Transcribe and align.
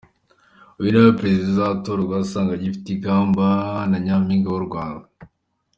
Uyu 0.79 0.89
ni 0.89 0.93
nawe 0.97 1.17
Perezida 1.19 1.47
uzatorwa 1.51 2.13
azasanga 2.17 2.51
agifite 2.53 2.87
ikamba 2.91 3.45
rya 3.87 3.97
Nyampinga 4.05 4.47
w’u 4.53 4.65
Rwanda. 4.67 5.05